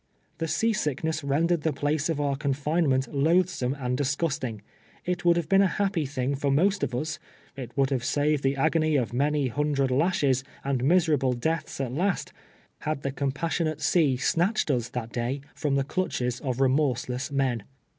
[0.39, 4.63] The sea sickness rendered the place of our coiitinement loathsome and disgusting.
[5.05, 7.19] It would liave been a happy thing for most of iis—
[7.55, 12.33] it would have saved the agony of many hundred lashes, and miserable deaths at last—
[12.89, 17.61] had the compassionate sea snatched iis that day from the clutches of remorseless men.